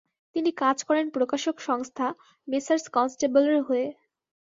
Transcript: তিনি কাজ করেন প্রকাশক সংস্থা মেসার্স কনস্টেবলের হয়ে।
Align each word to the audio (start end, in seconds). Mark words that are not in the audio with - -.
তিনি 0.35 0.51
কাজ 0.61 0.77
করেন 0.87 1.05
প্রকাশক 1.09 1.55
সংস্থা 1.67 2.07
মেসার্স 2.47 2.85
কনস্টেবলের 2.95 3.59
হয়ে। 3.61 3.87